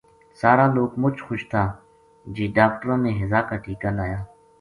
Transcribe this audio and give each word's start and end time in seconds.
سار 0.39 0.59
لوک 0.75 0.91
مچ 1.01 1.15
خوش 1.25 1.41
تھا 1.51 1.63
جے 2.35 2.45
ڈاکٹراں 2.57 2.99
نے 3.03 3.11
ہیضہ 3.19 3.39
کا 3.49 3.55
ٹیکہ 3.63 3.89
لایا 3.97 4.19